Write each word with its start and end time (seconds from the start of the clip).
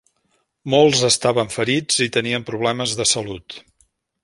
Molts 0.73 1.01
estaven 1.09 1.51
ferits 1.57 2.01
i 2.07 2.09
tenien 2.17 2.49
problemes 2.51 2.99
de 3.03 3.09
salut. 3.13 3.61